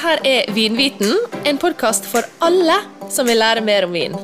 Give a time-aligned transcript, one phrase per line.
[0.00, 1.10] Dette her er Vinviten,
[1.44, 2.72] en podkast for alle
[3.12, 4.14] som vil lære mer om vin.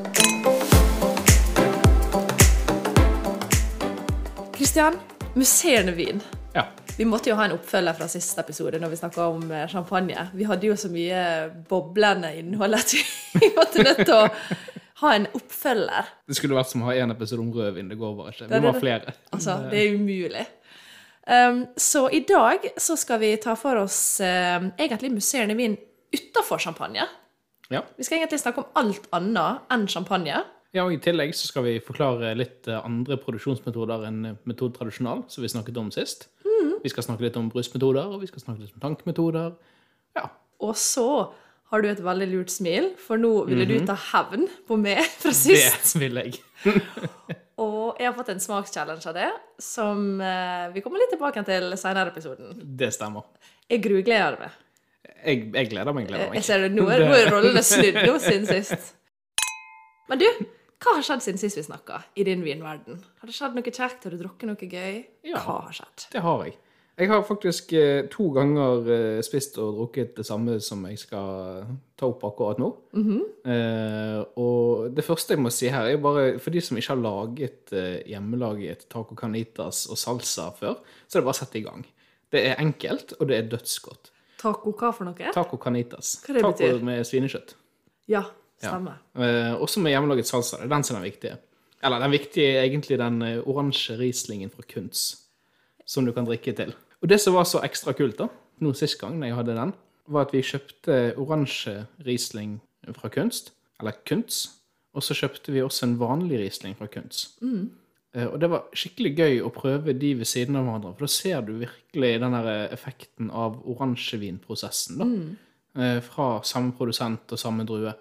[4.55, 4.97] Kristian,
[5.37, 6.23] musserende vin.
[6.55, 6.65] Ja.
[6.97, 10.25] Vi måtte jo ha en oppfølger fra siste episode når vi snakka om eh, champagne.
[10.33, 11.21] Vi hadde jo så mye
[11.69, 12.97] boblende innhold at
[13.37, 14.25] vi måtte nødt til å
[15.03, 16.09] ha en oppfølger.
[16.25, 17.93] Det skulle vært som å ha én episode om rødvin.
[17.93, 18.49] Det går bare ikke.
[18.49, 19.19] Vi må ha flere.
[19.29, 20.49] Altså, det er umulig.
[21.27, 25.75] Um, så i dag så skal vi ta for oss um, egentlig musserende vin
[26.15, 27.07] utafor champagne.
[27.69, 27.83] Ja.
[27.97, 30.45] Vi skal egentlig snakke om alt annet enn champagne.
[30.71, 34.77] ja, og I tillegg så skal vi forklare litt eh, andre produksjonsmetoder enn eh, metode
[34.77, 36.29] tradisjonal, som vi snakket om sist.
[36.45, 36.77] Mm.
[36.83, 39.57] Vi skal snakke litt om brystmetoder, og vi skal snakke litt om tankmetoder.
[40.19, 40.29] Ja.
[40.63, 41.09] Og så
[41.73, 45.35] har du et veldig lurt smil, for nå ville du ta hevn på meg fra
[45.35, 45.95] sist.
[45.95, 46.39] Det vil jeg.
[47.97, 49.29] Jeg har fått en smakschallenge av det,
[49.63, 52.59] som eh, vi kommer litt tilbake til senere i episoden.
[52.77, 53.25] Det stemmer.
[53.73, 54.59] Jeg grugleder meg.
[55.25, 56.37] Jeg, jeg gleder meg, gleder meg.
[56.39, 58.93] Jeg ser det, nå er, nå er rollene snudd nå siden sist.
[60.11, 60.27] Men du,
[60.85, 63.01] hva har skjedd siden sist vi snakka i din vinverden?
[63.23, 64.05] Har det skjedd noe kjekt?
[64.05, 65.01] Har du drukket noe gøy?
[65.27, 65.41] Ja.
[65.41, 66.09] Hva har skjedd?
[66.13, 66.59] Det har jeg.
[66.97, 71.67] Jeg har faktisk eh, to ganger eh, spist og drukket det samme som jeg skal
[72.01, 72.71] ta opp akkurat nå.
[73.53, 77.03] eh, og det første jeg må si her, er bare for de som ikke har
[77.05, 81.65] laget eh, hjemmelaget taco canitas og salsa før, så er det bare å sette i
[81.67, 81.85] gang.
[82.33, 84.11] Det er enkelt, og det er dødsgodt.
[84.41, 85.29] Taco hva for noe?
[85.37, 86.15] Taco canitas.
[86.25, 86.81] Hva det taco betyr?
[86.85, 87.55] med svinekjøtt.
[88.09, 88.25] Ja,
[88.63, 88.71] Ja.
[88.73, 88.97] stemmer.
[89.21, 90.57] Eh, også med hjemmelaget salsa.
[90.63, 91.37] Det er den som er den viktige.
[91.85, 95.03] Eller den viktige er egentlig den eh, oransje Rieslingen fra Kunz,
[95.85, 96.73] som du kan drikke til.
[97.03, 98.29] Og det som var så ekstra kult da,
[98.65, 99.75] nå sist gang jeg hadde den,
[100.07, 102.61] var at vi kjøpte oransje Riesling
[102.97, 104.55] fra Kunst, eller Kunst,
[104.97, 107.37] og så kjøpte vi også en vanlig Riesling fra Kunst.
[107.45, 107.69] Mm.
[108.17, 111.43] Og det var skikkelig gøy å prøve de ved siden av hverandre, for da ser
[111.45, 112.37] du virkelig den
[112.73, 115.09] effekten av oransjevinprosessen da.
[115.11, 115.99] Mm.
[116.07, 117.93] Fra samme produsent og samme drue.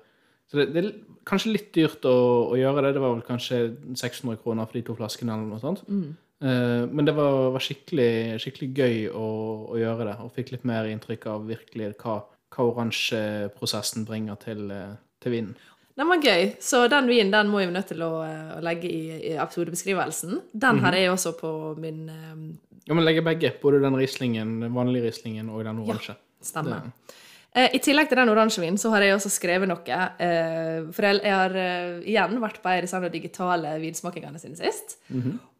[0.47, 0.91] Så det, det er
[1.27, 2.15] kanskje litt dyrt å,
[2.53, 2.93] å gjøre det.
[2.95, 3.59] Det var vel kanskje
[3.97, 5.81] 600 kroner for de to flaskene eller noe sånt.
[5.89, 6.13] Eh,
[6.43, 9.27] Men det var, var skikkelig, skikkelig gøy å,
[9.71, 12.17] å gjøre det, og fikk litt mer inntrykk av virkelig hva,
[12.55, 15.55] hva oransjeprosessen bringer til, eh, til vinen.
[15.95, 18.89] Den var gøy, så den vinen den må jeg nødt til å, eh, å legge
[18.91, 20.41] i, i episodebeskrivelsen.
[20.51, 22.47] Den har jeg også på min um...
[22.85, 26.17] Ja, men legge begge, både den rislingen, vanlige rislingen og den oransje.
[26.19, 26.89] Ja, stemmer.
[26.91, 27.21] Eh,
[27.55, 29.99] I tillegg til den oransjevinen så har jeg også skrevet noe.
[30.19, 34.59] Eh, for jeg, jeg har eh, igjen vært på en av de digitale vinsmakingene sine
[34.59, 34.97] sist.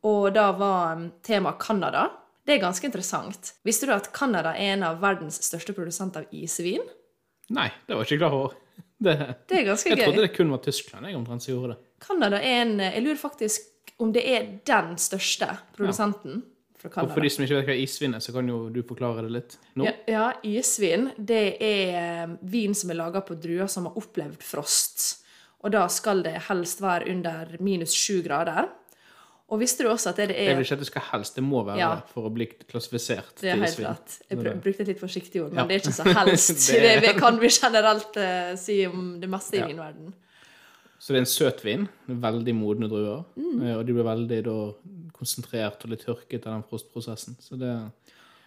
[0.06, 2.09] Og da var um, temaet Canada.
[2.45, 3.53] Det er ganske interessant.
[3.66, 6.83] Visste du at Canada er en av verdens største produsenter av isvin?
[7.56, 8.59] Nei, det var jeg ikke klar over.
[9.06, 9.12] Det,
[9.50, 11.81] Det er ganske jeg trodde det kun var Tyskland jeg omtrent som gjorde det.
[12.06, 13.66] Canada er en Jeg lurer faktisk
[14.00, 16.54] om det er den største produsenten fra
[16.86, 19.31] Og for de som ikke vet hva isvin er, så kan jo du forklare det
[19.31, 19.86] litt nå.
[19.88, 21.96] Ja, ja, isvin det er
[22.28, 25.24] eh, vin som er laga på druer som har opplevd frost.
[25.66, 28.68] Og da skal det helst være under minus sju grader.
[29.50, 31.44] Og visste du også at det Det er vil ikke at det skal helst, det
[31.46, 31.90] må være Ja.
[32.09, 33.86] for å bli klassifisert Det er til helt isvin.
[33.88, 34.19] rett.
[34.30, 35.66] Jeg brukte et litt forsiktig ord, men Ja.
[35.68, 36.72] det er ikke så helst.
[36.72, 40.13] Det det, kan vi generelt uh, si om det meste i vinverden.
[41.05, 43.61] Så det er en søt vin, veldig modne druer, Mm.
[43.61, 44.55] eh, og de blir veldig da,
[45.13, 47.35] konsentrert og litt tørket av den frostprosessen.
[47.39, 47.91] Så det,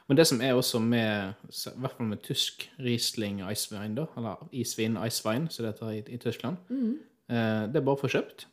[0.09, 4.43] men det som er også med, i hvert fall med tysk Riesling Eiswein, da, eller
[4.53, 6.99] isvin Eiswein, som det heter i, i Tyskland, Mm.
[7.31, 8.47] eh, det er bare for kjøpt.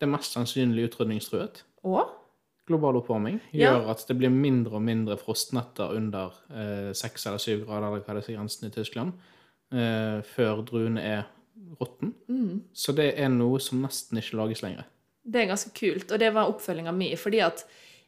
[0.00, 1.62] Det er mest sannsynlig utrydningstruet.
[1.84, 2.08] Og
[2.66, 3.72] Global oppvarming Ja.
[3.78, 8.00] gjør at det blir mindre og mindre frostnetter under eh, seks eller syv grader, eller
[8.02, 9.12] hva det er grensen i Tyskland,
[9.72, 11.22] eh, før druene er
[11.80, 12.12] råtten.
[12.28, 12.62] Mm.
[12.72, 14.86] Så det er noe som nesten ikke lages lenger.
[15.22, 17.12] Det er ganske kult, og det var oppfølginga mi.
[17.18, 17.64] Fordi at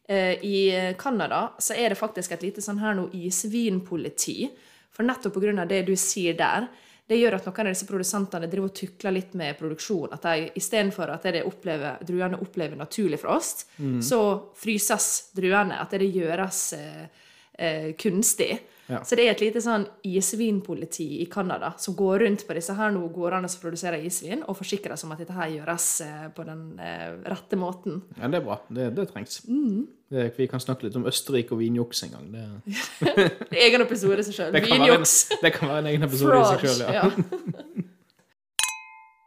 [0.09, 0.57] eh, i
[0.99, 4.49] Canada så er det faktisk et lite sånn her noe isvinpoliti.
[4.95, 5.67] For nettopp pga.
[5.67, 6.69] det du sier der,
[7.07, 10.15] det gjør at noen av disse produsentene driver og tukler litt med produksjon.
[10.17, 13.67] At de istedenfor at de opplever, druene opplever naturlig frost,
[14.01, 14.21] så
[14.57, 15.77] fryses druene.
[15.83, 17.27] At det gjøres eh,
[17.59, 18.57] eh, kunstig.
[18.87, 19.01] Ja.
[19.05, 22.93] Så det er et lite sånn isvinpoliti i Canada som går rundt på disse her
[22.93, 26.45] nå gårdene som produserer isvin, og forsikrer seg om at dette her gjøres eh, på
[26.45, 28.03] den eh, rette måten.
[28.19, 28.59] Ja, det er bra.
[28.69, 29.41] Det, det trengs.
[29.49, 29.87] Mm.
[30.13, 32.29] Det, vi kan snakke litt om Østerrike og vinjuks en gang.
[32.35, 32.45] Det,
[33.65, 34.61] Egen episode i seg sjøl.
[34.61, 35.17] Vinjuks.
[35.41, 37.09] det kan være en egen episode i seg sjøl, ja.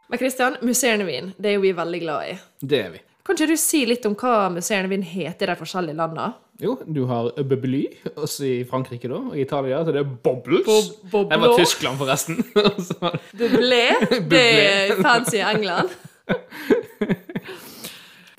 [0.08, 2.36] Men Kristian, musserende Wien, det er jo vi veldig glad i.
[2.64, 3.02] Det er vi.
[3.26, 6.30] Kan ikke du si litt om hva musserende Wien heter i de forskjellige landene?
[6.58, 7.84] Jo, du har «bubbly»,
[8.18, 9.20] også i Frankrike, da.
[9.30, 10.88] Og i Italia så det er Bobbles.
[11.06, 12.40] Bo Det var Tyskland, forresten.
[13.38, 13.84] Bublé,
[14.32, 15.92] det er fancy i England.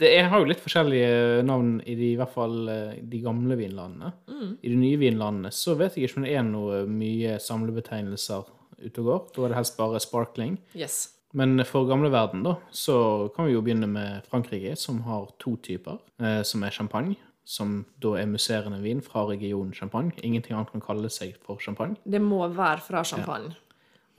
[0.02, 3.56] det er, har jo litt forskjellige navn i de, i hvert fall eh, de gamle
[3.60, 4.12] vinlandene.
[4.60, 8.52] I de nye vinlandene så vet jeg ikke om det er noe mye samlebetegnelser
[8.84, 9.24] ute og går.
[9.32, 10.60] Da er det helst bare sparkling.
[10.76, 11.06] Yes.
[11.40, 15.56] Men for gamle verden, da, så kan vi jo begynne med Frankrike, som har to
[15.64, 17.16] typer, eh, som er champagne.
[17.50, 20.12] Som da er musserende vin fra regionen champagne.
[20.22, 21.96] Ingenting annet kan kalle seg for champagne.
[22.06, 23.56] Det må være fra champagne.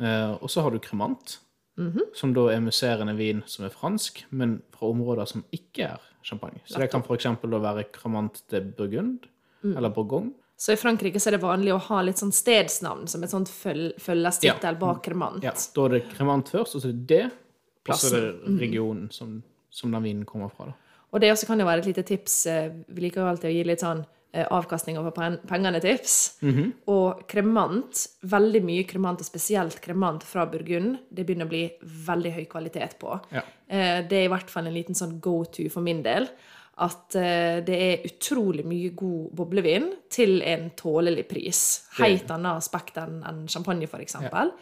[0.00, 1.36] Eh, og så har du kremant,
[2.18, 6.58] som da er musserende vin som er fransk, men fra områder som ikke er champagne.
[6.68, 7.28] Så det kan f.eks.
[7.40, 9.28] da være kremant de Burgund,
[9.64, 10.32] eller Bourgogne.
[10.60, 13.48] Så i Frankrike så er det vanlig å ha litt sånn stedsnavn som et sånt
[13.48, 14.78] føl følgestittel Ja.
[14.82, 15.42] bak kremant.
[15.46, 17.30] Ja, Da er det kremant først, og så er det det,
[17.88, 20.66] og så er det regionen som, som den vinen kommer fra.
[20.66, 20.72] da.
[21.12, 22.46] Og det også kan jo være et lite tips.
[22.46, 26.38] eh, Vi liker alltid å gi litt sånn avkastninger avkastning over pen- pengene-tips.
[26.86, 32.32] Og kremant, veldig mye kremant, og spesielt kremant fra Burgund, det begynner å bli veldig
[32.36, 33.20] høy kvalitet på.
[33.32, 33.42] Ja.
[33.68, 36.28] Eh, Det er i hvert fall en liten sånn go to for min del.
[36.78, 41.82] At eh, det er utrolig mye god boblevin til en tålelig pris.
[41.98, 44.14] Helt annet aspekt enn champagne, f.eks.
[44.14, 44.52] eksempel.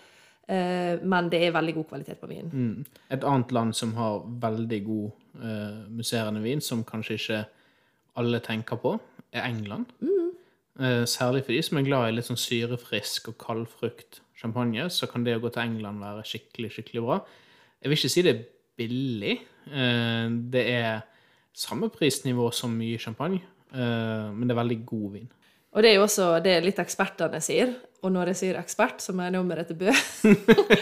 [0.49, 2.87] Eh, Men det er veldig god kvalitet på vinen.
[3.11, 5.11] Et annet land som har veldig god
[5.43, 7.43] uh, musserende vin, som kanskje ikke
[8.17, 8.95] alle tenker på,
[9.33, 9.93] er England.
[10.81, 15.09] Eh, særlig for de som er glad i litt sånn syrefrisk og kaldfrukt champagne, så
[15.11, 17.21] kan det å gå til England være skikkelig, skikkelig bra.
[17.83, 18.45] Jeg vil ikke si det er
[18.79, 19.35] billig.
[19.69, 21.01] Uh, det er
[21.53, 25.27] samme prisnivå som mye champagne, men det er veldig god vin.
[25.75, 27.73] Og det er jo også det litt ekspertene sier.
[28.05, 29.91] Og når jeg sier ekspert, så mener jeg om dette Bø.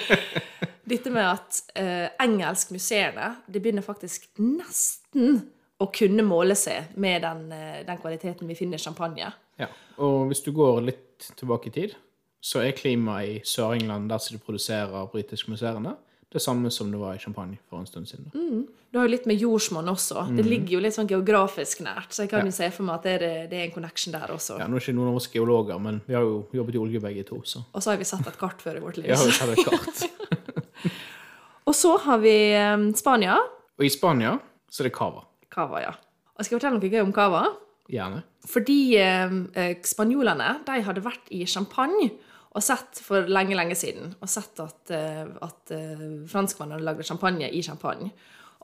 [0.87, 5.41] Dette med at eh, engelskmuseene de det begynner faktisk nesten
[5.83, 9.33] å kunne måle seg med den, eh, den kvaliteten vi finner i champagne.
[9.59, 9.67] Ja,
[9.99, 11.97] og hvis du går litt tilbake i tid,
[12.39, 15.97] så er klimaet i Sør-England, der som de produserer britiske museene,
[16.33, 18.67] det samme som det var i Champagne for en stund siden.
[18.93, 20.25] Du har jo litt med jordsmonn også.
[20.37, 22.47] Det ligger jo litt sånn geografisk nært, så jeg kan Ja.
[22.51, 24.59] jo se for meg at det er, det er en connection der også.
[24.59, 27.01] Ja, nå er ikke noen av oss geologer, men vi har jo jobbet i olje
[27.01, 29.07] begge to, så Og så har vi satt et kart før i vårt liv.
[29.07, 30.93] ja, vi har et kart.
[31.67, 33.37] Og så har vi eh, Spania.
[33.79, 34.37] Og i Spania
[34.71, 35.25] så er det cava.
[35.51, 35.93] Cava, ja.
[36.37, 37.45] Og skal jeg fortelle noe gøy om cava?
[37.91, 38.23] Gjerne.
[38.47, 42.11] Fordi eh, eh, spanjolene de hadde vært i Champagne
[42.57, 47.05] og sett for lenge, lenge siden og sett at, eh, at eh, franskmennene hadde lagd
[47.05, 48.11] champagne i Champagne.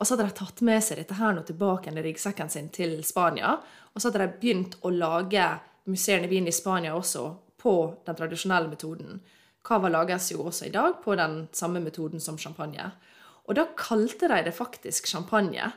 [0.01, 2.97] Og så hadde de tatt med seg dette her nå tilbake i ryggsekken sin til
[3.05, 3.59] Spania.
[3.93, 5.45] Og så hadde de begynt å lage
[5.93, 7.27] musserende vin i Spania også
[7.61, 7.75] på
[8.07, 9.21] den tradisjonelle metoden.
[9.63, 12.89] Cava lages jo også i dag på den samme metoden som champagne.
[13.47, 15.69] Og da kalte de det faktisk champagne.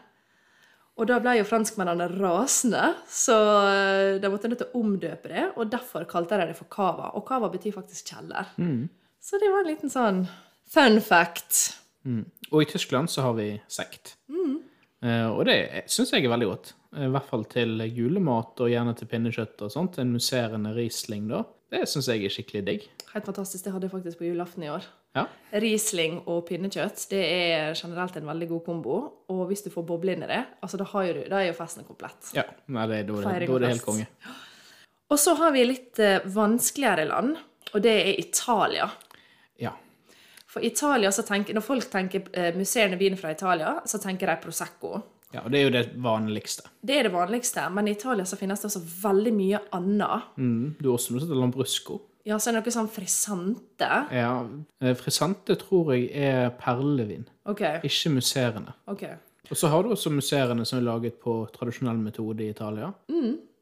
[0.96, 3.36] Og da ble jo franskmennene rasende, så
[3.68, 7.10] eh, de måtte nødt til å omdøpe det, og derfor kalte de det for cava.
[7.20, 8.54] Og cava betyr faktisk kjeller.
[9.20, 10.22] Så det var en liten sånn
[10.72, 11.74] fun fact.
[12.52, 14.16] Og i Tyskland så har vi sekt.
[15.04, 15.58] Eh, og det
[15.92, 16.72] syns jeg er veldig godt.
[16.96, 20.00] I hvert fall til julemat og gjerne til pinnekjøtt og sånt.
[20.00, 21.44] En musserende Riesling da.
[21.74, 22.86] Det syns jeg er skikkelig digg.
[23.12, 23.66] Helt fantastisk.
[23.66, 24.86] Det hadde jeg faktisk på julaften i år.
[25.16, 25.26] Ja.
[25.64, 28.98] Riesling og pinnekjøtt det er generelt en veldig god kombo.
[29.32, 31.58] Og hvis du får boble inn i det, altså da, har du, da er jo
[31.58, 32.34] festen komplett.
[32.36, 32.46] ja.
[32.68, 34.08] Nei, det, da, er det, helt konge.
[35.12, 37.36] Og så har vi litt eh, vanskeligere land,
[37.72, 38.88] og det er Italia.
[39.62, 39.72] Ja.
[40.50, 44.40] For Italia, så tenker, Når folk tenker eh, musserende vin fra Italia, så tenker de
[44.44, 44.98] Prosecco.
[45.34, 45.42] Ja.
[45.44, 46.70] Og det er jo det vanligste.
[46.86, 50.30] Det er det vanligste, men i Italia så finnes det også veldig mye annet.
[50.38, 50.76] Mm.
[50.80, 51.98] Du har også noe som heter Lambrusco.
[52.26, 53.90] Ja, så er det noe sånn frisante.
[54.16, 54.32] Ja.
[54.82, 57.62] eh, Frisante tror jeg er perlevin, OK.
[57.86, 58.74] ikke musserende.
[58.90, 59.06] ok.
[59.52, 62.88] Og så har du også musserende som er laget på tradisjonell metode i Italia.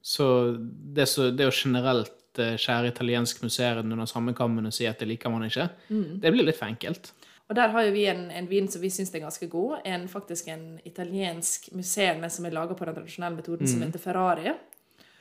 [0.03, 4.87] Så det, så det å generelt eh, skjære italiensk musserende under samme kammen og si
[4.87, 7.11] at det liker man ikke, det blir litt for enkelt.
[7.51, 9.81] Og der har jo vi en, en vin som vi syns er ganske god.
[9.85, 14.53] En, faktisk en italiensk museum som er laga på den tradisjonelle metoden, som heter Ferrari.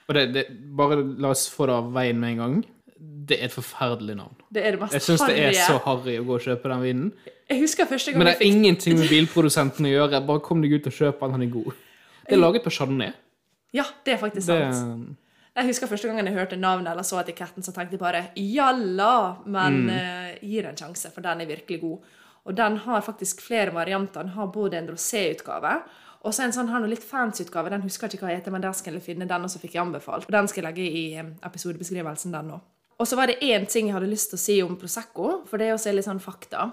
[0.07, 0.45] Og det, det,
[0.79, 2.57] bare la oss få det av veien med en gang.
[3.03, 4.37] Det er et forferdelig navn.
[4.55, 6.85] Det er det mest Jeg syns det er så harry å gå og kjøpe den
[6.85, 7.09] vinen.
[7.51, 10.23] Jeg husker første gang Men det er fikk ingenting med bilprodusenten å gjøre.
[10.29, 11.83] Bare kom deg ut og kjøp den, han er god.
[12.23, 13.11] Det er laget på Chardonnay.
[13.75, 14.63] Ja, det er faktisk sant.
[14.63, 15.19] Det, sant.
[15.53, 19.37] Jeg husker første gangen jeg hørte navnet eller så etiketten, så tenkte jeg bare jalla,
[19.45, 22.15] men eh, gi det en sjanse, for den er virkelig god.
[22.49, 24.25] Og den har faktisk flere varianter.
[24.25, 25.77] Den har både en rosé-utgave
[26.23, 27.71] og så en sånn her litt fancy utgave.
[27.73, 29.59] Den husker jeg ikke hva jeg heter, men der skal jeg finne den, og så
[29.63, 30.29] fikk jeg anbefalt.
[30.29, 32.69] Og den skal jeg legge i eh, episodebeskrivelsen, den òg.
[33.03, 35.59] Og så var det én ting jeg hadde lyst til å si om Prosecco, for
[35.59, 36.69] det er også litt sånn fakta.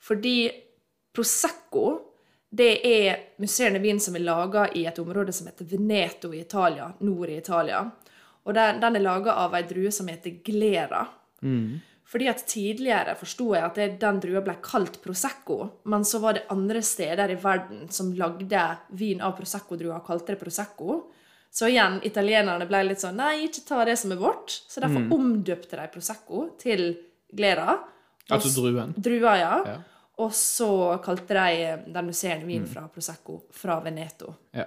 [0.00, 0.36] Fordi
[1.12, 1.84] Prosecco
[2.50, 6.88] det er musserende vin som er laga i et område som heter Veneto i Italia,
[7.00, 7.82] nord i Italia.
[8.48, 11.02] Og den, den er laga av ei drue som heter Glera.
[12.08, 15.58] Fordi at tidligere forsto jeg at det, den drua ble kalt Prosecco,
[15.92, 18.62] men så var det andre steder i verden som lagde
[18.96, 21.02] vin av Prosecco-drua og kalte det Prosecco.
[21.52, 24.56] Så igjen, italienerne ble litt sånn Nei, ikke ta det som er vårt.
[24.68, 26.88] Så derfor omdøpte de Prosecco til
[27.28, 27.76] Glera.
[28.32, 28.96] Altså druen.
[28.96, 29.54] Drua, ja.
[29.68, 29.76] Ja.
[30.18, 34.32] Og så kalte de den musserende vinen fra Prosecco fra Veneto.
[34.56, 34.66] Ja.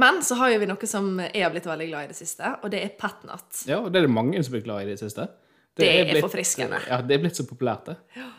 [0.00, 2.54] Men så har jo vi noe som jeg har blitt veldig glad i det siste,
[2.62, 3.60] og det er patnat.
[3.68, 5.28] ja, og det er det mange som blir glad i det siste.
[5.74, 6.80] Det er forfriskende.
[6.88, 7.96] Ja, det er blitt så populært, det.
[8.16, 8.30] Ja.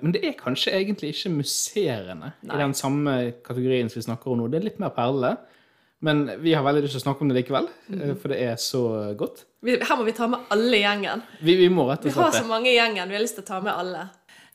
[0.00, 2.54] men det er kanskje egentlig ikke musserende Nei.
[2.56, 3.14] i den samme
[3.44, 4.46] kategorien som vi snakker om nå.
[4.48, 5.34] Det er litt mer perle.
[6.00, 8.54] Men vi har veldig lyst til å snakke om det likevel, eh, for det er
[8.62, 8.82] så
[9.18, 9.42] godt.
[9.66, 11.24] Her må vi ta med alle gjengen.
[11.42, 13.10] Vi, vi må rett og slett Vi har så mange i gjengen.
[13.10, 14.04] Vi har lyst til å ta med alle.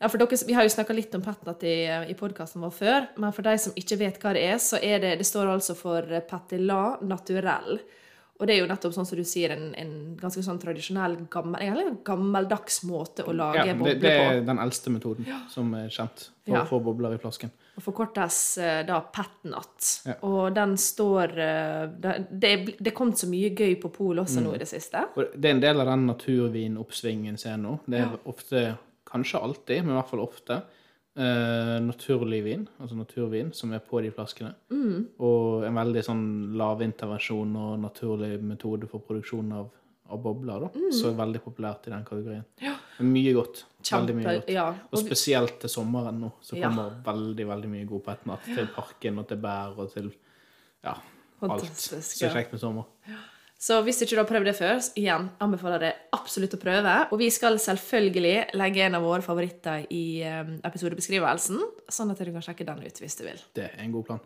[0.03, 1.77] Ja, for dere, vi har jo snakka litt om patnat i,
[2.11, 4.99] i podkasten vår før, men for de som ikke vet hva det er, så er
[4.99, 7.79] det Det står altså for patilla naturell.
[8.41, 11.61] Og det er jo nettopp sånn som du sier, en, en ganske sånn tradisjonell, gammel,
[11.85, 16.25] en gammeldags måte å lage Ja, bobler det er den eldste metoden som er kjent
[16.43, 16.63] for Ja.
[16.65, 17.53] å få bobler i flasken.
[17.77, 19.91] Og forkortes eh, da patnat.
[20.09, 20.17] Ja.
[20.27, 22.51] Og den står eh, Det, det,
[22.89, 24.49] er- kommet så mye gøy på Pol også Mm.
[24.49, 25.05] nå i det siste.
[25.15, 27.77] Og det er en del av den naturvinoppsvingen ser nå.
[27.87, 28.65] Det er ofte,
[29.13, 30.57] kanskje alltid, men i hvert fall ofte,
[31.15, 34.53] eh, naturlig vin, altså naturvin, som er på de flaskene.
[34.73, 35.07] Mm.
[35.19, 36.25] Og en veldig sånn
[36.59, 39.69] lavintervensjon og naturlig metode for produksjon av,
[40.09, 40.71] av bobler, da.
[40.75, 40.89] Mm.
[40.91, 42.43] Så er veldig populært i den kategorien.
[42.61, 42.75] Ja.
[43.01, 43.63] Mye godt.
[43.89, 44.49] Veldig mye godt.
[44.53, 44.67] ja.
[44.91, 46.67] Og spesielt til sommeren nå, så Ja.
[46.69, 48.43] kommer veldig, veldig mye god på ett natt.
[48.45, 50.11] til parken og til bær og til
[50.83, 50.93] ja,
[51.39, 52.03] Fantastisk, alt.
[52.03, 52.83] Så kjekt med sommer.
[53.63, 56.95] Så hvis ikke du har prøvd det før, igjen anbefaler jeg absolutt å prøve.
[57.15, 62.33] Og vi skal selvfølgelig legge en av våre favoritter i eh, episodebeskrivelsen, sånn at du
[62.33, 63.39] kan sjekke den ut hvis du vil.
[63.55, 64.23] Det er en god plan.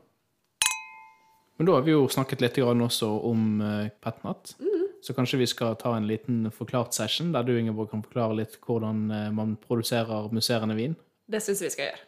[1.58, 4.10] Men da har vi jo snakket litt også om uh,
[4.58, 4.84] Mm.
[5.01, 8.58] Så kanskje vi skal ta en liten forklart session, der du Ingeborg, kan forklare litt
[8.65, 10.96] hvordan eh, man produserer musserende vin.
[11.29, 12.07] Det syns vi skal gjøre.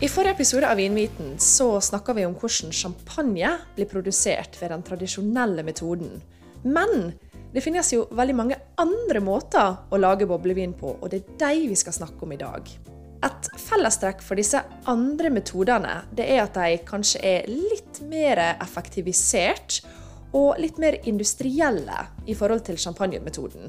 [0.00, 4.80] I forrige episode av Vinviten så snakka vi om hvordan champagne blir produsert ved den
[4.86, 6.14] tradisjonelle metoden.
[6.64, 7.10] Men
[7.52, 11.68] det finnes jo veldig mange andre måter å lage boblevin på, og det er de
[11.68, 12.72] vi skal snakke om i dag.
[13.28, 19.82] Et fellestrekk for disse andre metodene det er at de kanskje er litt mer effektivisert
[20.32, 23.68] og litt mer industrielle i forhold til champagnemetoden.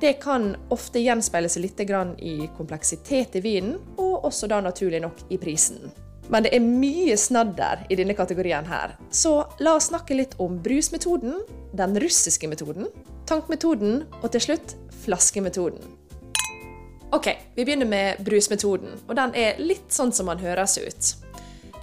[0.00, 5.26] Det kan ofte gjenspeile seg litt i kompleksitet i vinen, og også da naturlig nok
[5.30, 5.92] i prisen.
[6.28, 10.56] Men det er mye snadder i denne kategorien her, så la oss snakke litt om
[10.62, 11.36] brusmetoden,
[11.72, 12.88] den russiske metoden,
[13.28, 14.74] tankmetoden og til slutt
[15.04, 15.84] flaskemetoden.
[17.14, 21.23] Ok, vi begynner med brusmetoden, og den er litt sånn som den høres ut.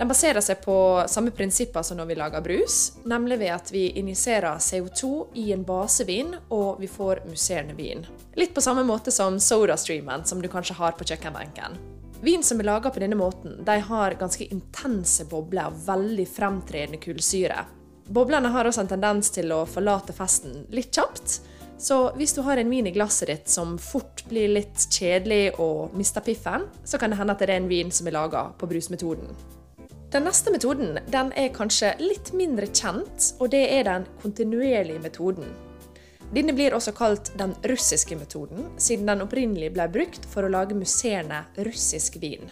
[0.01, 3.83] Den baserer seg på samme prinsipper som når vi lager brus, nemlig ved at vi
[4.01, 8.01] injiserer CO2 i en basevin, og vi får musserende vin.
[8.33, 11.77] Litt på samme måte som sodastreamen som du kanskje har på kjøkkenbenken.
[12.25, 16.97] Vin som er laga på denne måten, de har ganske intense bobler og veldig fremtredende
[17.05, 17.61] kullsyre.
[18.09, 21.43] Boblene har også en tendens til å forlate festen litt kjapt,
[21.77, 25.93] så hvis du har en vin i glasset ditt som fort blir litt kjedelig og
[25.93, 28.73] mister piffen, så kan det hende at det er en vin som er laga på
[28.73, 29.29] brusmetoden.
[30.11, 35.45] Den neste metoden den er kanskje litt mindre kjent, og det er den kontinuerlige metoden.
[36.35, 40.75] Denne blir også kalt den russiske metoden, siden den opprinnelig ble brukt for å lage
[40.75, 42.43] musserende russisk vin.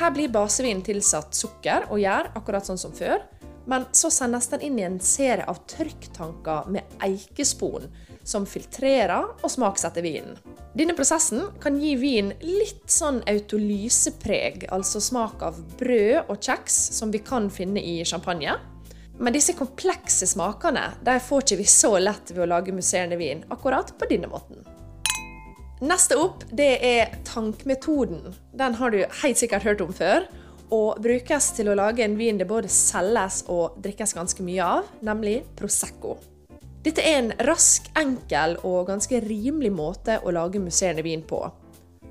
[0.00, 3.22] Her blir basevinen tilsatt sukker og gjær, akkurat sånn som før,
[3.70, 7.86] men så sendes den inn i en serie av trykktanker med eikespon,
[8.26, 10.36] som filtrerer og smaksetter vinen.
[10.76, 17.14] Denne prosessen kan gi vin litt sånn autolysepreg, altså smak av brød og kjeks, som
[17.14, 18.58] vi kan finne i champagne.
[19.16, 23.44] Men disse komplekse smakene de får ikke vi så lett ved å lage musserende vin,
[23.48, 24.66] akkurat på denne måten.
[25.80, 28.34] Neste opp det er tankmetoden.
[28.56, 30.24] Den har du helt sikkert hørt om før.
[30.72, 34.88] Og brukes til å lage en vin det både selges og drikkes ganske mye av,
[35.04, 36.16] nemlig Prosecco.
[36.86, 41.40] Dette er en rask, enkel og ganske rimelig måte å lage musserende vin på.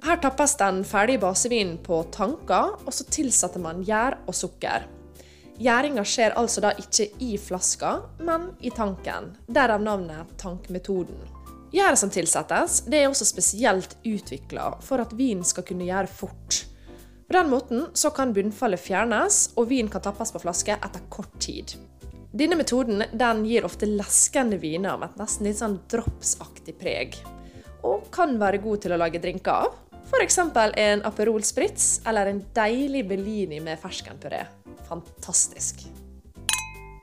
[0.04, 4.84] Her tappes den ferdige basevinen på tanker, og så tilsetter man gjær og sukker.
[5.64, 9.32] Gjæringa skjer altså da ikke i flaska, men i tanken.
[9.48, 11.24] Derav navnet tankmetoden.
[11.72, 16.66] Gjæret som tilsettes, det er også spesielt utvikla for at vinen skal kunne gjære fort.
[17.26, 21.32] På den måten så kan bunnfallet fjernes, og vin kan tappes på flaske etter kort
[21.40, 21.78] tid.
[22.36, 27.16] Denne metoden den gir ofte leskende viner med et nesten litt sånn dropsaktig preg,
[27.88, 29.78] og kan være god til å lage drinker av.
[30.10, 30.42] F.eks.
[30.44, 34.42] en Aperol Spritz eller en deilig Bellini med ferskenpuré.
[34.90, 35.86] Fantastisk.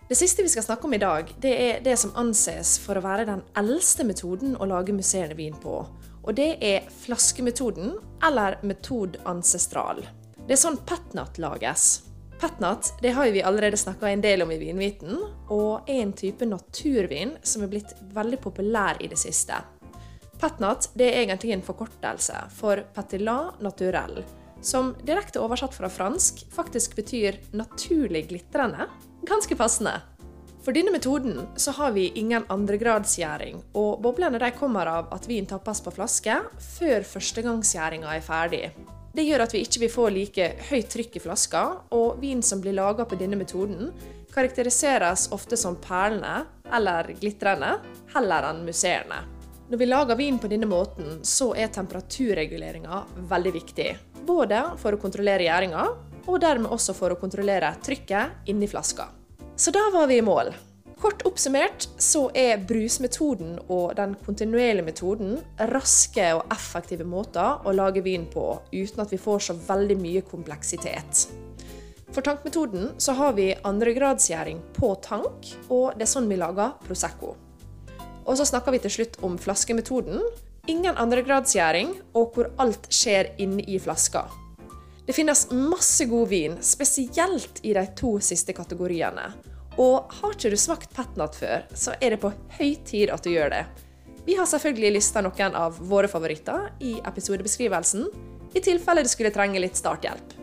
[0.08, 3.06] Det siste vi skal snakke om i dag, det er det som anses for å
[3.06, 5.80] være den eldste metoden å lage musserende vin på.
[6.22, 7.96] Og det er flaskemetoden,
[8.28, 10.04] eller metod ancestral.
[10.44, 12.02] Det er sånn petnat lages.
[12.42, 15.14] Petnat det har vi allerede snakka en del om i Vinviten,
[15.46, 19.60] og er en type naturvin som er blitt veldig populær i det siste.
[20.42, 24.24] Petnat det er egentlig en forkortelse for Petilat naturell,
[24.58, 28.88] som direkte oversatt fra fransk faktisk betyr naturlig glitrende.
[29.22, 30.00] Ganske passende.
[30.66, 35.46] For denne metoden så har vi ingen andregradsgjæring, og boblene de kommer av at vin
[35.46, 36.40] tappes på flaske
[36.72, 38.64] før førstegangsgjæringa er ferdig.
[39.12, 42.62] Det gjør at vi ikke vil få like høyt trykk i flaska, og vin som
[42.64, 43.90] blir laga på denne metoden,
[44.32, 47.74] karakteriseres ofte som perlende eller glitrende,
[48.14, 49.20] heller enn musserende.
[49.68, 53.90] Når vi lager vin på denne måten, så er temperaturreguleringa veldig viktig.
[54.24, 55.86] Både for å kontrollere gjæringa,
[56.26, 59.10] og dermed også for å kontrollere trykket inni flaska.
[59.56, 60.54] Så da var vi i mål.
[61.02, 65.32] Kort oppsummert så er brusmetoden og den kontinuerlige metoden
[65.72, 70.22] raske og effektive måter å lage vin på uten at vi får så veldig mye
[70.28, 71.24] kompleksitet.
[72.14, 77.34] For tankmetoden så har vi andregradsgjæring på tank, og det er sånn vi lager Prosecco.
[78.22, 80.22] Og så snakker vi til slutt om flaskemetoden.
[80.70, 84.28] Ingen andregradsgjæring, og hvor alt skjer inne i flaska.
[85.02, 89.32] Det finnes masse god vin, spesielt i de to siste kategoriene.
[89.80, 93.30] Og har ikke du smakt petnat før, så er det på høy tid at du
[93.32, 93.62] gjør det.
[94.26, 98.06] Vi har selvfølgelig lista noen av våre favoritter i episodebeskrivelsen,
[98.52, 100.36] i tilfelle du skulle trenge litt starthjelp.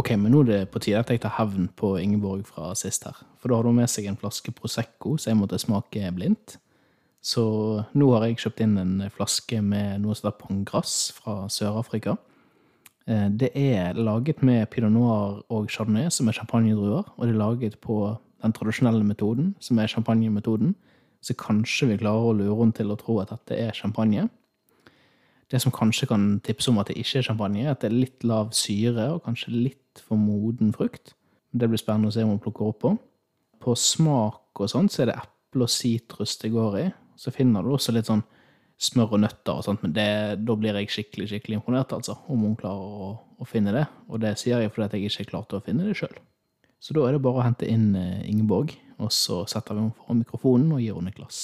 [0.00, 3.04] Ok, men nå er det på tide at jeg tar hevn på Ingeborg fra sist
[3.04, 3.18] her.
[3.36, 6.56] For da har hun med seg en flaske Prosecco, så jeg måtte smake blindt.
[7.20, 7.44] Så
[7.92, 12.16] nå har jeg kjøpt inn en flaske med noe som heter Pangras fra Sør-Afrika.
[13.06, 17.04] Eh, det er laget med pinot noir og chardonnay, som er champagnedruer.
[17.16, 20.74] Og det er laget på den tradisjonelle metoden, som er champagnemetoden.
[21.20, 24.28] Så kanskje vi klarer å lure henne til å tro at dette er champagne.
[25.50, 27.98] Det som kanskje kan tipse om at det ikke er champagne, er at det er
[27.98, 31.12] litt lav syre og kanskje litt for moden frukt.
[31.52, 32.94] Det blir spennende å se om hun plukker opp på.
[33.60, 36.86] På smak og sånt så er det eple og sitrus det går i.
[37.20, 38.22] Så finner du også litt sånn
[38.80, 40.08] smør og nøtter og sånt, men det,
[40.40, 43.84] da blir jeg skikkelig skikkelig imponert, altså, om hun klarer å, å finne det.
[44.08, 46.16] Og det sier jeg fordi at jeg ikke klarte å finne det sjøl.
[46.80, 49.96] Så da er det bare å hente inn eh, Ingeborg, og så setter vi henne
[49.98, 51.42] foran mikrofonen og gir henne et glass.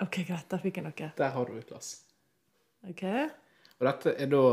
[0.00, 0.46] Ok, greit.
[0.48, 1.10] Da fikk jeg noe.
[1.18, 1.90] Der har du et glass.
[2.86, 3.02] Ok.
[3.80, 4.44] Og dette er da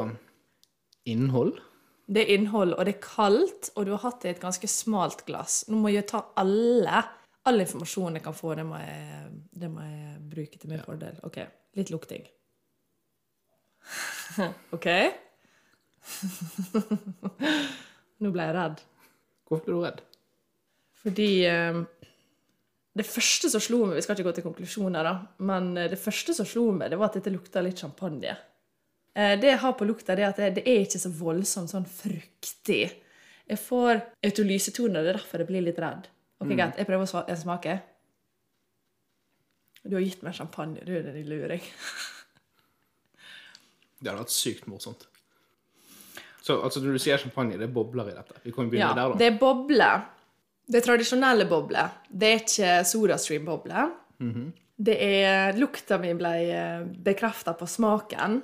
[1.07, 1.59] innhold.
[2.07, 4.69] Det er innhold, og det er kaldt, og du har hatt det i et ganske
[4.71, 5.61] smalt glass.
[5.69, 7.05] Nå må jeg ta alle.
[7.47, 11.19] All informasjon jeg kan få, det må jeg, det må jeg bruke til min fordel.
[11.27, 11.39] Ok,
[11.79, 12.25] litt lukting.
[14.75, 14.87] OK?
[18.23, 18.83] Nå ble jeg redd.
[19.47, 20.03] Hvorfor ble du redd?
[21.03, 21.79] Fordi eh,
[22.97, 25.15] det første som slo meg Vi skal ikke gå til konklusjoner, da.
[25.47, 28.35] Men eh, det første som slo meg, det var at dette lukta litt champagne.
[29.13, 31.87] Eh, det jeg har på lukta, det er at det er ikke så voldsomt sånn
[31.87, 32.85] fruktig.
[33.47, 36.09] Jeg får autolysetoner, det er derfor jeg blir litt redd.
[36.37, 37.77] Ok, greit, Jeg prøver å smake.
[39.87, 40.83] Du har gitt meg champagne.
[40.85, 41.63] Du er en luring.
[43.97, 45.07] Det hadde vært sykt morsomt.
[46.45, 48.37] Så altså, når du sier champagne, det er bobler i dette.
[48.43, 49.17] Vi kan begynne Ja, der, da.
[49.19, 50.03] det er bobler.
[50.67, 51.89] Det er tradisjonelle bobler.
[52.07, 53.89] Det er ikke SodaStream-bobler.
[54.77, 56.35] Det er Lukta mi ble
[57.03, 58.37] bekrefta på smaken.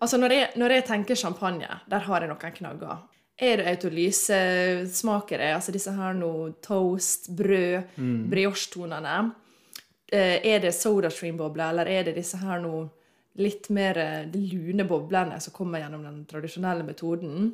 [0.00, 3.04] Altså, når jeg, når jeg tenker champagne, der har jeg noen knagger.
[3.38, 6.30] Er det autolysesmakere, det altså disse her nå
[6.64, 7.92] toast, brød,
[8.30, 9.32] brioche-tonene?
[10.10, 12.88] Eh, Er det SodaStream-bobler, eller er det disse her nå
[13.38, 17.52] litt mer eh, de lune boblene som kommer gjennom den tradisjonelle metoden?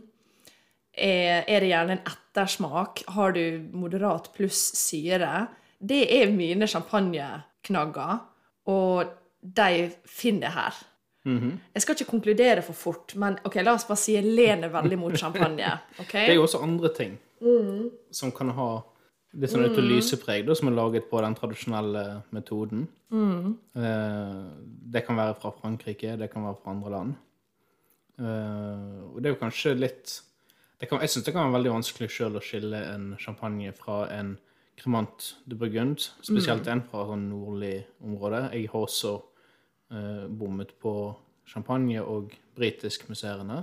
[0.95, 3.03] Er, er det gjerne en ettersmak?
[3.09, 5.49] Har du moderat pluss syre?
[5.83, 8.23] Det er mine champagneknagger,
[8.71, 10.75] og de finner jeg her.
[11.25, 14.99] Jeg skal ikke konkludere for fort, men ok, la oss bare si jeg lener veldig
[15.01, 15.71] mot champagne.
[16.03, 16.13] ok?
[16.13, 17.15] Det er jo også andre ting
[18.15, 18.69] som kan ha
[19.35, 22.87] litt sånn autolysepreg, da, som er laget på den tradisjonelle metoden.
[23.11, 24.45] Eh,
[24.95, 27.17] det kan være fra Frankrike, det kan være fra andre land.
[28.21, 30.21] Eh, og det er jo kanskje litt
[30.79, 34.05] det kan, Jeg syns det kan være veldig vanskelig sjøl å skille en champagne fra
[34.13, 34.35] en
[34.79, 38.49] cremant de Burgund, spesielt en fra sånn nordlig område.
[38.53, 39.15] Jeg har også
[39.89, 40.95] bommet på
[41.49, 43.63] champagne og britisk-museene.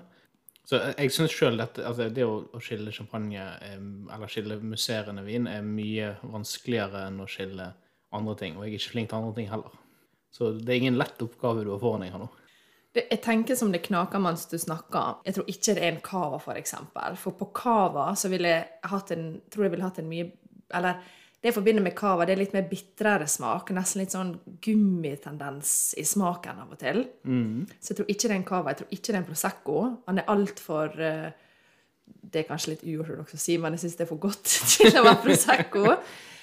[0.68, 3.80] Så jeg, syns sjøl at altså, det å, skille champagne, er,
[4.14, 7.72] eller skille musserende vin, er mye vanskeligere enn å skille
[8.16, 8.58] andre ting.
[8.58, 9.80] Og jeg er ikke flink til andre ting heller.
[10.32, 12.30] Så det er ingen lett oppgave du har foran deg her nå.
[12.92, 15.22] Det, jeg tenker som det knaker mens du snakker.
[15.28, 17.18] Jeg tror ikke det er en cava, for eksempel.
[17.20, 20.32] For på cava så ville jeg hatt en, tror jeg ville hatt en mye
[20.72, 21.02] Eller
[21.42, 23.72] det jeg forbinder med cava, det er litt mer bitrere smak.
[23.74, 27.00] Nesten litt sånn gummitendens i smaken av og til.
[27.82, 28.74] Så jeg tror ikke det er en cava.
[28.74, 29.78] Jeg tror ikke det er en prosecco.
[30.06, 31.32] Han er altfor uh,
[32.06, 35.00] Det er kanskje litt uortodoks å si, men jeg syns det er for godt til
[35.02, 35.96] å være prosecco.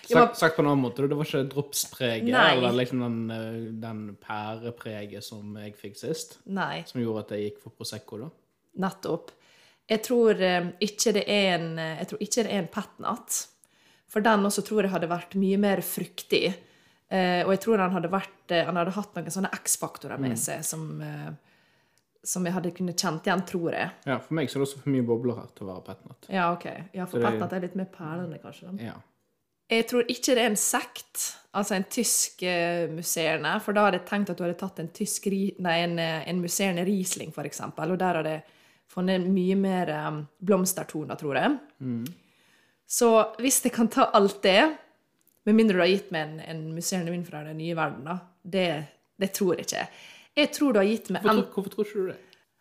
[0.08, 4.00] Sagt, sagt på en annen måte, det var ikke dropspreget eller liksom den, eh, den
[4.22, 6.82] pærepreget som jeg fikk sist, Nei.
[6.88, 8.30] som gjorde at jeg gikk for Prosecco, da.
[8.84, 9.34] Nettopp.
[9.88, 13.38] Jeg tror eh, ikke det er en eh, Jeg tror ikke det er en petnat.
[14.08, 16.54] For den også tror jeg hadde vært mye mer fruktig.
[17.08, 20.36] Eh, og jeg tror han hadde, vært, eh, han hadde hatt noen sånne X-faktorer med
[20.40, 21.30] seg som, eh,
[22.24, 23.90] som jeg hadde kunnet kjent igjen, tror jeg.
[24.08, 26.28] Ja, For meg så er det også for mye bobler her til å være petnat.
[26.32, 26.66] Ja, ok.
[26.92, 28.74] Ja, for det- petnat er litt mer perlende, kanskje.
[28.80, 28.94] Ja.
[29.70, 33.98] Jeg tror ikke det er en sekt, altså en tysk eh, musserende, for da hadde
[34.00, 35.26] jeg tenkt at du hadde tatt en, tysk,
[35.60, 38.42] nei, en, eh, en musserende Riesling, for eksempel, og der hadde jeg
[38.88, 41.58] funnet mye mer um, blomstertoner, tror jeg.
[42.88, 43.09] Så
[43.42, 44.62] hvis jeg kan ta alt det,
[45.48, 48.16] med mindre du har gitt meg en, en musserende vind fra den nye verden, da,
[48.42, 48.68] det,
[49.20, 49.85] det tror jeg ikke.
[50.38, 52.18] Jeg tror du har gitt meg en, hvorfor tror ikke du det?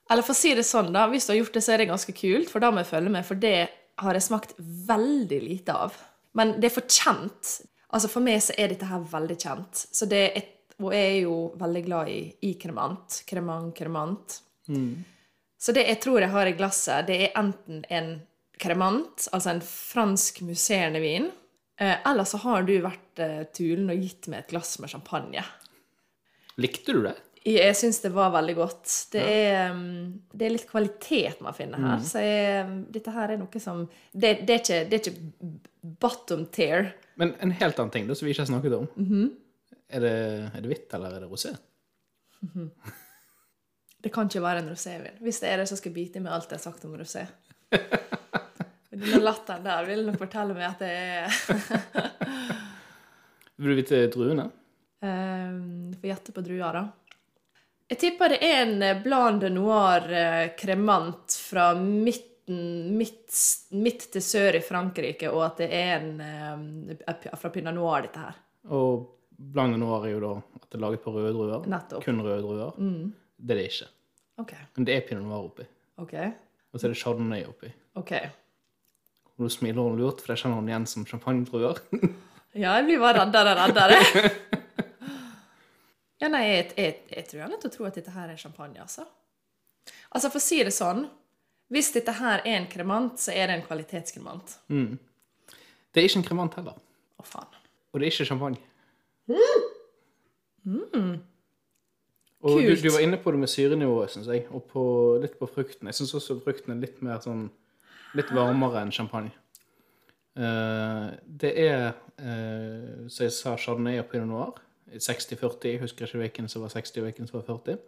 [0.07, 1.89] eller for å si det sånn, da, hvis du har gjort det, så er det
[1.89, 3.55] ganske kult, for da må jeg følge med, for det
[3.99, 4.53] har jeg smakt
[4.87, 5.97] veldig lite av.
[6.37, 7.57] Men det er for kjent.
[7.91, 9.81] Altså For meg så er dette her veldig kjent.
[9.95, 10.45] Så det er
[10.77, 13.21] og jeg er jo veldig glad i, i kremant.
[13.25, 14.35] Kremant, kremant.
[15.57, 18.11] Så det jeg tror jeg har i glasset, det er enten en
[18.61, 21.29] kremant, altså en fransk musserende vin,
[21.79, 25.45] eh, eller så har du vært eh, tulen og gitt meg et glass med champagne.
[26.57, 27.15] Likte du det?
[27.47, 28.91] Jeg syns det var veldig godt.
[29.13, 32.01] Det, er, um, det er litt kvalitet man finner her.
[32.03, 35.51] Så jeg, um, dette her er noe som Det, det, er, ikke, det er ikke
[36.03, 36.89] bottom tier.
[37.15, 38.89] Men en helt annen ting, det som vi ikke har snakket om.
[38.99, 39.29] Mhm.
[39.87, 40.15] er, det,
[40.49, 41.53] er det hvitt, eller er det rosé?
[44.03, 45.15] Det kan ikke være en rosévin.
[45.23, 46.97] Hvis det er det, så skal jeg bite i meg alt jeg har sagt om
[46.99, 47.23] rosé.
[48.97, 51.27] Den latteren der vil nok fortelle meg at det er
[53.57, 54.47] Vil du vite druene?
[55.01, 56.83] um, Får gjette på druer, da.
[57.87, 62.33] Jeg tipper det er en eh, Blanc de Noir eh, kremant fra midten
[62.97, 63.31] midt,
[63.75, 66.19] midt til sør i Frankrike, og at det er en
[66.99, 68.35] eh, fra Pinot Noir, dette her.
[68.75, 69.05] Og
[69.37, 71.63] Blanc de Noir er jo da at det er laget på røde druer.
[71.71, 72.03] Nettopp.
[72.05, 72.75] Kun røde druer.
[73.37, 73.89] Det er det ikke.
[74.43, 74.53] OK.
[74.77, 75.65] Men det er Pinot Noir oppi.
[76.03, 76.13] OK.
[76.73, 77.71] Og så er det Chardonnay oppi.
[77.97, 78.13] ok.
[79.37, 81.83] Og nå smiler hun lurt, for det kjenner hun igjen som champagnedruer.
[82.57, 84.29] Ja, jeg blir bare reddere og reddere.
[86.23, 88.31] ja, nei, jeg, jeg, jeg tror jeg er nødt til å tro at dette her
[88.33, 89.03] er champagne, altså.
[90.09, 91.03] Altså, for å si det sånn
[91.69, 94.55] Hvis dette her er en kremant, så er det en kvalitetskremant.
[95.91, 96.79] Det er ikke en kremant heller.
[97.19, 97.61] Å, faen.
[97.91, 98.57] Og det er ikke champagne.
[100.65, 101.19] Mm.
[102.47, 104.83] Og du, du var inne på det med syrenivået, syns jeg, og på,
[105.21, 105.91] litt på frukten.
[105.91, 107.47] Jeg syns også frukten er litt mer sånn
[108.15, 109.33] Litt varmere enn champagne.
[110.37, 111.09] Eh,
[111.41, 111.91] det er,
[112.21, 114.63] uh, som jeg sa, Chardonnay og Pinot Noir.
[114.87, 115.67] 60-40.
[115.67, 117.79] Jeg husker ikke hvilken som var 60 og hvilken som var 40.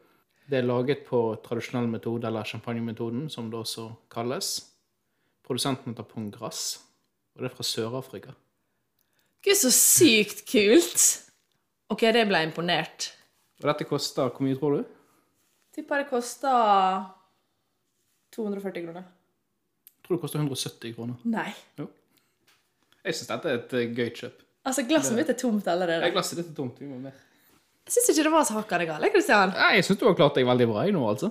[0.49, 4.49] Det er laget på tradisjonell metode, eller champagnemetoden, som det også kalles.
[5.45, 6.82] Produsenten heter Pongras,
[7.36, 8.34] og det er fra Sør-Afrika.
[9.45, 11.05] Gud, så sykt kult!
[11.89, 13.13] OK, det ble imponert.
[13.62, 14.84] Og dette koster hvor mye, tror du?
[15.75, 17.05] Tipper det koster
[18.36, 19.08] 240 kroner.
[20.09, 21.17] Tror det koster 170 kroner.
[21.29, 21.51] Nei.
[23.05, 24.39] Jeg syns dette er et eh, gøy kjøp.
[24.65, 26.01] Altså, glasset mitt er tomt allerede.
[26.07, 26.79] Jeg glasset ditt er tomt.
[26.81, 27.13] Vi må mer.
[27.85, 29.53] Jeg syns ikke det var så hakkende galt, Kristian.
[29.53, 31.29] Nei, jeg syns du har klart deg veldig bra i nå, altså.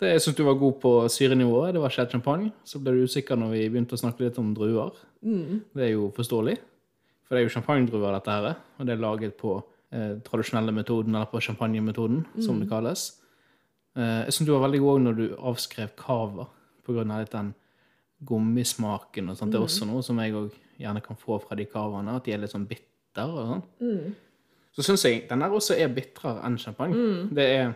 [0.00, 1.74] Det, jeg syns du var god på syrenivået.
[1.76, 2.48] Det var helt champagne.
[2.64, 4.96] Så ble du usikker når vi begynte å snakke litt om druer.
[5.76, 6.56] Det er jo forståelig.
[7.26, 8.48] For det er jo champagnedruer, dette her.
[8.80, 9.58] Og det er laget på
[9.92, 13.06] eh, tradisjonelle metoden, eller på champagnemetoden, som det kalles.
[13.96, 16.48] Eh, jeg syns du var veldig god når du avskrev cava,
[16.86, 17.52] på grunn av litt den
[18.26, 19.54] gummismaken og sånt.
[19.54, 22.34] Det er også noe som jeg òg gjerne kan få fra de cavaene, at de
[22.34, 23.66] er litt sånn bitter og sånn.
[24.76, 27.04] Så syns jeg den her også er bitrere enn champagne.
[27.32, 27.70] Det, er,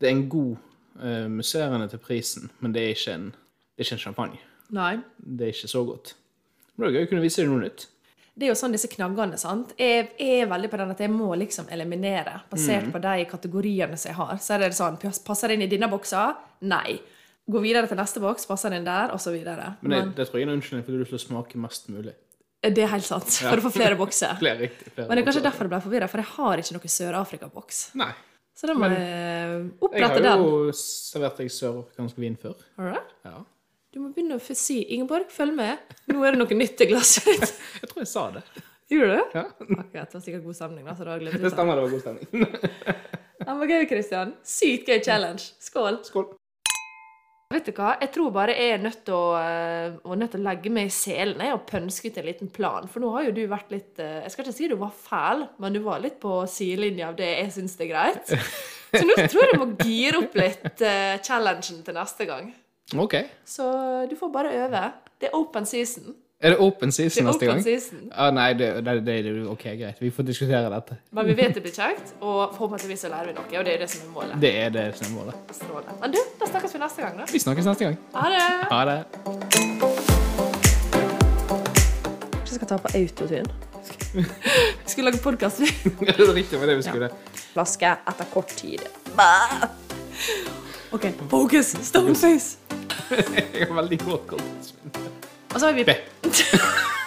[0.00, 0.54] det er en god
[1.02, 4.40] uh, musserende til prisen, men det er ikke en, det er ikke en champagne.
[4.76, 4.94] Nei.
[5.18, 6.14] Det er ikke så godt.
[6.76, 7.86] Men det er gøy å kunne vise deg noe nytt.
[8.36, 9.70] Det er jo sånn disse knaggene, sant.
[9.80, 14.10] Jeg er veldig på den at jeg må liksom eliminere, basert på de kategoriene som
[14.10, 14.34] jeg har.
[14.44, 16.26] Så er det sånn Passer det inn i denne boksa?
[16.68, 16.98] Nei.
[17.46, 18.46] Gå videre til neste boks.
[18.50, 19.12] Passer den der?
[19.30, 19.76] Videre.
[19.82, 21.60] Men det, det tror jeg er en unnskyldning for du har lyst til å smake
[21.62, 22.14] mest mulig.
[22.66, 23.28] det er helt sant.
[23.38, 24.34] For å få flere bokser.
[24.42, 24.88] Flere riktig.
[24.96, 25.50] Flere Men det er kanskje bokser.
[25.50, 27.82] derfor jeg ble forvirra, for jeg har ikke noen Sør-Afrika-boks.
[28.56, 30.42] Så da må Men- jeg Jeg har har den.
[30.48, 32.54] jo servert deg sørafrikansk vin før.
[32.78, 33.02] Har du det?
[33.28, 33.44] Ja.
[33.92, 35.78] Du må begynne å si Ingeborg, følg med.
[36.08, 37.52] Nå er det noe nytt i glasset ditt.
[37.82, 38.42] Jeg tror jeg sa det.
[38.90, 39.22] Gjorde du?
[39.38, 39.44] Ja.
[39.78, 41.52] Akkurat, det var sikkert god stemning, da, så da Det det.
[41.52, 42.26] stemmer, det var god stemning.
[43.46, 44.34] Ja, men gøy, Kristian.
[44.46, 45.52] Sykt gøy challenge.
[45.62, 46.00] Skål.
[46.06, 46.26] Skål.
[47.46, 47.92] Vet du hva?
[48.02, 50.94] Jeg tror bare jeg er nødt til å, eh, nødt til å legge meg i
[50.94, 52.88] selen og pønske ut en liten plan.
[52.90, 55.46] For nå har jo du vært litt eh, Jeg skal ikke si du var fæl,
[55.62, 58.34] men du var litt på sidelinja av det jeg syns er greit.
[58.96, 62.50] Så nå tror jeg jeg må gire opp litt eh, challengen til neste gang.
[62.98, 63.14] OK.
[63.46, 63.66] Så
[64.10, 64.82] du får bare øve.
[65.20, 66.16] Det er open season.
[66.46, 67.62] Er det open Det season er neste open gang?
[67.64, 68.02] season.
[68.14, 69.96] Ah, nei, det, det, det, det OK, greit.
[70.00, 70.96] Vi får diskutere dette.
[71.10, 73.48] Men vi vet det blir kjekt, og forhåpentligvis så lærer vi noe.
[73.58, 74.36] Og det er det som er målet.
[74.44, 75.34] Det er det som er målet.
[75.58, 75.96] Strålende.
[76.04, 77.26] Men du, da snakkes vi neste gang, da.
[77.32, 77.98] Vi snakkes neste gang.
[78.14, 78.44] Ha det!
[78.70, 78.98] Ha det.
[82.36, 83.50] Kanskje jeg skal ta på autotune.
[84.84, 85.58] Vi skulle lage podkast.
[86.06, 87.10] det er riktig med det vi skulle.
[87.52, 88.86] Flaske etter kort tid.
[90.94, 91.74] OK, focus!
[91.82, 92.56] Stoneface!
[93.58, 94.72] Jeg har veldig godt kort.
[95.56, 95.90] Og så har vi B.